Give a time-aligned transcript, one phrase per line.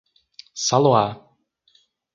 [0.65, 1.07] Saloá